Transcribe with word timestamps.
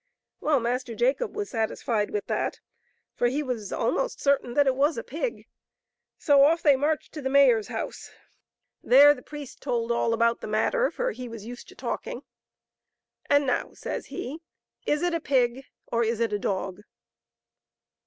Well, 0.39 0.59
Master 0.59 0.95
Jacob 0.95 1.35
was 1.35 1.51
satisfied 1.51 2.09
with 2.09 2.25
that, 2.25 2.59
for 3.13 3.27
he 3.27 3.43
was 3.43 3.71
almost 3.71 4.19
certain 4.19 4.55
that 4.55 4.65
it 4.65 4.73
was 4.75 4.97
a 4.97 5.03
pig. 5.03 5.45
So 6.17 6.43
off 6.43 6.63
they 6.63 6.75
marched 6.75 7.11
to 7.13 7.21
the 7.21 7.29
mayor's 7.29 7.67
house. 7.67 8.09
There 8.81 9.13
the 9.13 9.21
a5$ter3|acob 9.21 9.25
cornet 9.25 9.25
to 9.25 9.25
t 9.25 9.25
(oton 9.25 9.25
i66 9.25 9.25
MASTER 9.25 9.25
JACOB. 9.25 9.25
priest 9.27 9.61
told 9.61 9.91
all 9.91 10.13
about 10.15 10.41
the 10.41 10.47
matter, 10.47 10.89
for 10.91 11.11
he 11.11 11.29
was 11.29 11.45
used 11.45 11.67
to 11.69 11.75
talking." 11.75 12.23
And 13.29 13.45
now," 13.45 13.73
says 13.73 14.05
he," 14.07 14.41
is 14.91 15.03
it 15.03 15.13
a 15.13 15.21
pig, 15.21 15.65
or 15.91 16.03
is 16.03 16.19
it 16.19 16.33
a 16.33 16.39
dog? 16.39 16.81